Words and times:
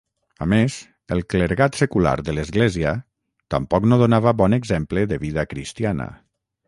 A 0.43 0.45
més, 0.53 0.75
el 1.15 1.19
clergat 1.33 1.77
secular 1.81 2.13
de 2.29 2.35
l'Església 2.37 2.93
tampoc 3.55 3.85
no 3.93 4.01
donava 4.05 4.37
bon 4.41 4.57
exemple 4.59 5.05
de 5.13 5.21
vida 5.27 5.45
cristiana. 5.53 6.09